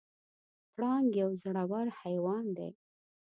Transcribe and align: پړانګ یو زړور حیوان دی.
پړانګ 0.73 1.09
یو 1.21 1.29
زړور 1.43 1.87
حیوان 2.01 2.45
دی. 2.57 2.69